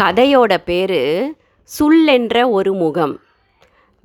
[0.00, 1.36] கதையோட பேர்
[1.78, 3.20] சுல்லென்ற ஒரு முகம்.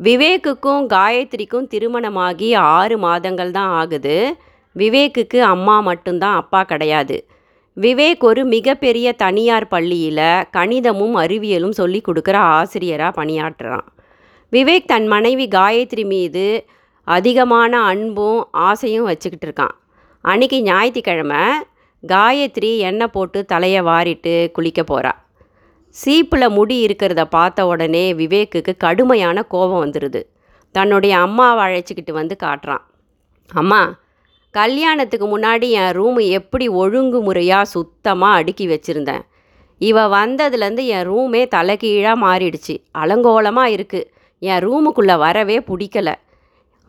[0.03, 4.35] விவேக்குக்கும் காயத்ரிக்கும் திருமணமாகி ஆறு மாதங்கள் தான் ஆகுது.
[4.77, 7.27] விவேக்குக்கு அம்மா மட்டும்தான் அப்பா கிடையாது.
[7.81, 13.87] விவேக் ஒரு மிகப்பெரிய தனியார் பள்ளியில் கணிதமும் அறிவியலும் சொல்லி கொடுக்குற ஆசிரியராக பணியாற்றுறான்.
[14.51, 16.65] விவேக் தன் மனைவி காயத்ரி மீது
[17.03, 19.75] அதிகமான அன்பும் ஆசையும் வச்சுக்கிட்டு இருக்கான்.
[20.23, 21.43] அன்றைக்கி ஞாயிற்றுக்கிழமை
[22.07, 25.23] காயத்ரி எண்ணெய் போட்டு தலையை வாரிட்டு குளிக்க போகிறா
[25.95, 30.21] சீப்பில் முடி இருக்கிறத பார்த்த உடனே விவேக்குக்கு கடுமையான கோபம் வந்துடுது
[30.75, 32.83] தன்னுடைய அம்மாவை அழைச்சிக்கிட்டு வந்து காட்டுறான்.
[33.51, 33.81] அம்மா
[34.53, 39.23] கல்யாணத்துக்கு முன்னாடி என் ரூமு எப்படி ஒழுங்குமுறையாக சுத்தமாக அடுக்கி வச்சுருந்தேன்.
[39.81, 42.75] இவ வந்ததுலேருந்து என் ரூமே தலைகீழாக மாறிடுச்சு.
[43.01, 44.07] அலங்கோலமாக இருக்குது
[44.41, 46.09] என் ரூமுக்குள்ளே வரவே பிடிக்கல.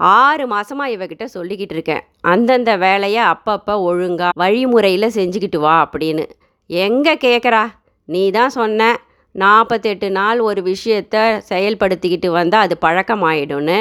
[0.00, 2.04] ஆறு மாதமாக இவகிட்ட சொல்லிக்கிட்டு இருக்கேன்.
[2.32, 6.24] அந்தந்த வேலையை அப்பப்போ ஒழுங்காக வழிமுறையில் செஞ்சுக்கிட்டு வா அப்படின்னு.
[6.70, 7.64] எங்கே கேட்குறா
[8.09, 8.91] நீ தான் சொன்ன
[9.34, 11.16] நாற்பத்தெட்டு நாள் ஒரு விஷயத்த
[11.51, 13.79] செயல்படுத்திக்கிட்டு வந்தால் அது பழக்கமாயிடும்னு.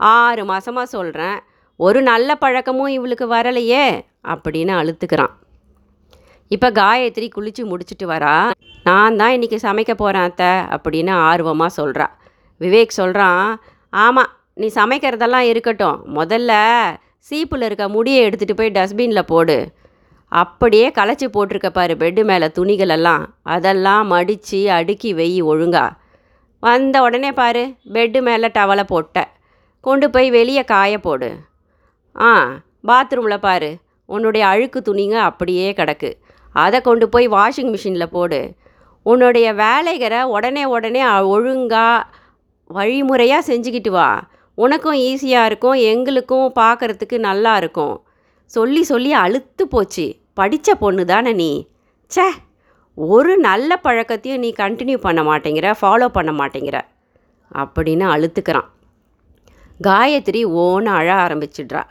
[0.00, 1.38] ஆறு மாதமாக சொல்கிறேன்
[1.80, 3.84] ஒரு நல்ல பழக்கமும் இவளுக்கு வரலையே
[4.32, 5.34] அப்படின்னு அழுத்துக்கிறான்.
[6.50, 8.34] இப்போ காயத்ரி குளித்து முடிச்சிட்டு வரா
[8.88, 12.06] நான் தான் இன்றைக்கி சமைக்க போகிறேன் அத்தை அப்படின்னு ஆர்வமாக சொல்கிறா
[12.60, 13.44] விவேக் சொல்கிறான்
[14.04, 15.98] ஆமாம் நீ சமைக்கிறதெல்லாம் இருக்கட்டும்.
[16.18, 16.52] முதல்ல
[17.28, 19.56] சீப்பில் இருக்க முடியை எடுத்துகிட்டு போய் டஸ்ட்பினில் போடு.
[20.30, 23.24] அப்படியே களைச்சி போட்டிருக்க பாரு பெட்டு மேலே துணிகளெல்லாம்.
[23.42, 25.90] அதெல்லாம் மடித்து அடுக்கி வெய் ஒழுங்கா.
[26.60, 29.28] வந்த உடனே பாரு பெட்டு மேலே டவலை போட்ட.
[29.80, 31.36] கொண்டு போய் வெளியே காய போடு.
[32.20, 32.48] ஆ
[32.86, 36.12] பாத்ரூமில் பாரு உன்னுடைய அழுக்கு துணிங்க அப்படியே கிடக்கு.
[36.52, 38.52] அதை கொண்டு போய் வாஷிங் மிஷினில் போடு.
[39.02, 42.06] உன்னுடைய வேலைகளை உடனே உடனே ஒழுங்காக
[42.66, 44.28] வழிமுறையாக செஞ்சுக்கிட்டு வா.
[44.54, 48.02] உனக்கும் ஈஸியாக இருக்கும் எங்களுக்கும் பார்க்குறதுக்கு நல்லா இருக்கும்.
[48.44, 50.19] சொல்லி சொல்லி அழுத்து போச்சு.
[50.34, 51.66] படித்த பொண்ணு தானே நீ?
[52.06, 52.22] சே
[52.94, 56.80] ஒரு நல்ல பழக்கத்தையும் நீ கண்டினியூ பண்ண மாட்டேங்கிற ஃபாலோ பண்ண மாட்டேங்கிற
[57.54, 58.68] அப்படின்னு அழுத்துக்கிறான்.
[59.82, 61.82] காயத்ரி ஓன்னு அழ ஆரம்பிச்சிடுறா.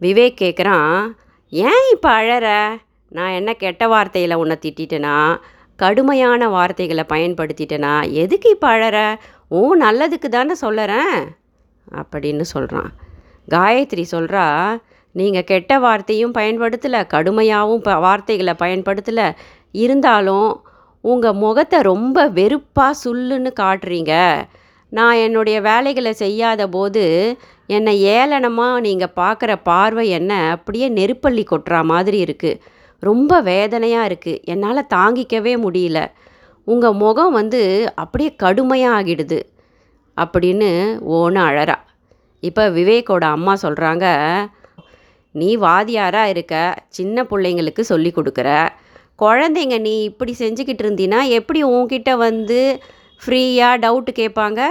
[0.00, 1.10] விவேக் கேட்குறான்
[1.48, 2.76] ஏன் இப்போ அழற?
[3.08, 5.40] நான் என்ன கெட்ட வார்த்தையில் உன்னை திட்டிட்டேனா?
[5.76, 8.10] கடுமையான வார்த்தைகளை பயன்படுத்திட்டேனா?
[8.10, 9.18] எதுக்கு இப்போ அழற?
[9.48, 11.26] ஓ நல்லதுக்கு தானே சொல்லறேன்.
[11.94, 12.92] அப்படின்னு சொல்கிறான்
[13.50, 14.78] காயத்ரி சொல்கிறா
[15.12, 19.26] நீங்கள் கெட்ட வார்த்தையும் பயன்படுத்தலை கடுமையாகவும் ப வார்த்தைகளை பயன்படுத்தலை.
[19.84, 20.48] இருந்தாலும்
[21.00, 24.14] உங்கள் முகத்தை ரொம்ப வெறுப்பாக சுல்லுன்னு காட்டுறீங்க.
[24.92, 27.04] நான் என்னுடைய வேலைகளை செய்யாத போது
[27.66, 30.32] என்னை ஏளனமாக நீங்கள் பார்க்குற பார்வை என்ன?
[30.54, 32.60] அப்படியே நெருப்பள்ளி கொட்டுற மாதிரி இருக்குது
[33.02, 35.98] ரொம்ப வேதனையாக இருக்குது என்னால் தாங்கிக்கவே முடியல.
[36.64, 39.40] உங்கள் முகம் வந்து அப்படியே கடுமையாக ஆகிடுது.
[40.16, 40.70] அப்படின்னு
[41.16, 41.76] ஓன அழறா.
[42.40, 44.06] இப்போ விவேக்கோட அம்மா சொல்கிறாங்க
[45.30, 48.68] நீ வாதியாராக இருக்க சின்ன பிள்ளைங்களுக்கு சொல்லி கொடுக்குற.
[49.18, 52.80] குழந்தைங்க நீ இப்படி செஞ்சுக்கிட்டு இருந்தீன்னா எப்படி உன்கிட்ட வந்து
[53.22, 54.62] ஃப்ரீயாக டவுட்டு கேட்பாங்க?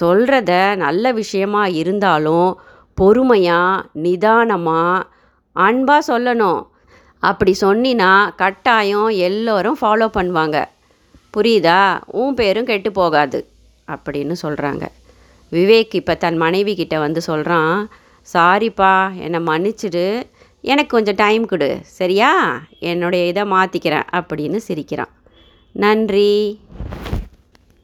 [0.00, 2.58] சொல்கிறத நல்ல விஷயமா இருந்தாலும்
[2.94, 5.06] பொறுமையாக நிதானமாக
[5.52, 6.66] அன்பாக சொல்லணும்.
[7.18, 10.64] அப்படி சொன்னினா கட்டாயம் எல்லோரும் ஃபாலோ பண்ணுவாங்க.
[11.36, 12.00] புரியுதா?
[12.06, 13.48] உன் பேரும் கெட்டு போகாது.
[13.88, 14.84] அப்படின்னு சொல்கிறாங்க
[15.52, 17.88] விவேக் இப்போ தன் மனைவி கிட்ட வந்து சொல்கிறான்
[18.34, 20.22] சாரிப்பா என்னை மன்னிச்சிடு.
[20.60, 21.80] எனக்கு கொஞ்சம் டைம் கொடு.
[21.82, 22.62] சரியா?
[22.80, 25.12] என்னுடைய இதை மாற்றிக்கிறேன் அப்படின்னு சிரிக்கிறான்.
[25.72, 26.60] நன்றி.